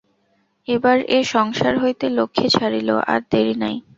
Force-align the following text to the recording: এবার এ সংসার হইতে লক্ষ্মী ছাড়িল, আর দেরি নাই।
এবার 0.67 0.97
এ 1.09 1.19
সংসার 1.33 1.73
হইতে 1.77 2.05
লক্ষ্মী 2.17 2.47
ছাড়িল, 2.55 2.89
আর 3.11 3.19
দেরি 3.31 3.55
নাই। 3.63 3.75